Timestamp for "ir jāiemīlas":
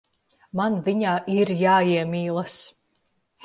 1.35-2.61